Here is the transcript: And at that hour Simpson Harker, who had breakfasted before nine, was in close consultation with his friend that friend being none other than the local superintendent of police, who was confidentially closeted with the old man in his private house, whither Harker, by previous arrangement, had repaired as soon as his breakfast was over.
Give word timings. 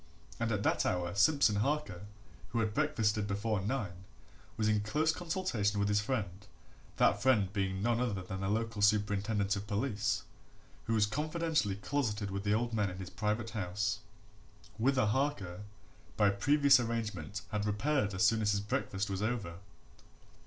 And 0.39 0.51
at 0.51 0.63
that 0.63 0.83
hour 0.83 1.13
Simpson 1.13 1.57
Harker, 1.57 2.07
who 2.49 2.59
had 2.59 2.73
breakfasted 2.73 3.27
before 3.27 3.61
nine, 3.61 4.03
was 4.57 4.67
in 4.67 4.79
close 4.81 5.11
consultation 5.11 5.79
with 5.79 5.89
his 5.89 6.01
friend 6.01 6.47
that 6.97 7.21
friend 7.21 7.53
being 7.53 7.83
none 7.83 8.01
other 8.01 8.23
than 8.23 8.41
the 8.41 8.49
local 8.49 8.81
superintendent 8.81 9.55
of 9.55 9.67
police, 9.67 10.23
who 10.85 10.95
was 10.95 11.05
confidentially 11.05 11.75
closeted 11.75 12.31
with 12.31 12.43
the 12.43 12.53
old 12.55 12.73
man 12.73 12.89
in 12.89 12.97
his 12.97 13.11
private 13.11 13.51
house, 13.51 13.99
whither 14.79 15.05
Harker, 15.05 15.61
by 16.17 16.31
previous 16.31 16.79
arrangement, 16.79 17.43
had 17.51 17.67
repaired 17.67 18.15
as 18.15 18.23
soon 18.25 18.41
as 18.41 18.53
his 18.53 18.59
breakfast 18.61 19.07
was 19.07 19.21
over. 19.21 19.59